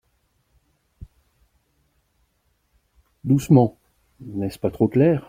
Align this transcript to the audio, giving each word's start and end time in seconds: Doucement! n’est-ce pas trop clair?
Doucement! 3.23 3.77
n’est-ce 4.19 4.57
pas 4.57 4.71
trop 4.71 4.87
clair? 4.87 5.19